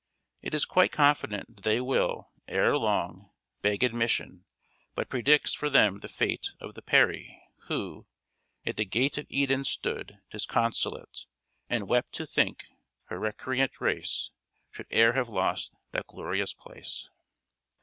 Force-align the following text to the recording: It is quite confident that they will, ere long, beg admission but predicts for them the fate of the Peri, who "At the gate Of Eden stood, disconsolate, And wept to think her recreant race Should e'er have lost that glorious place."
It 0.41 0.55
is 0.55 0.65
quite 0.65 0.91
confident 0.91 1.57
that 1.57 1.61
they 1.61 1.79
will, 1.79 2.31
ere 2.47 2.75
long, 2.75 3.29
beg 3.61 3.83
admission 3.83 4.45
but 4.95 5.09
predicts 5.09 5.53
for 5.53 5.69
them 5.69 5.99
the 5.99 6.07
fate 6.07 6.53
of 6.59 6.73
the 6.73 6.81
Peri, 6.81 7.39
who 7.67 8.07
"At 8.65 8.77
the 8.77 8.85
gate 8.85 9.19
Of 9.19 9.27
Eden 9.29 9.63
stood, 9.63 10.17
disconsolate, 10.31 11.27
And 11.69 11.87
wept 11.87 12.13
to 12.13 12.25
think 12.25 12.65
her 13.09 13.19
recreant 13.19 13.79
race 13.79 14.31
Should 14.71 14.87
e'er 14.91 15.13
have 15.13 15.29
lost 15.29 15.75
that 15.91 16.07
glorious 16.07 16.51
place." 16.55 17.07